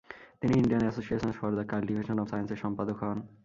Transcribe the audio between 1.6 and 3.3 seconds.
Cultivation of সায়েন্সের সম্পাদক হন।